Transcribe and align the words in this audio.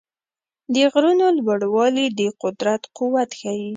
د 0.73 0.75
غرونو 0.91 1.25
لوړوالي 1.39 2.05
د 2.19 2.21
قدرت 2.41 2.81
قوت 2.97 3.29
ښيي. 3.39 3.69